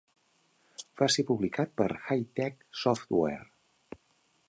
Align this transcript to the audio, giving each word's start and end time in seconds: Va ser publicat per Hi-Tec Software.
Va 1.01 1.09
ser 1.17 1.27
publicat 1.27 1.75
per 1.81 1.89
Hi-Tec 1.99 2.69
Software. 2.85 4.03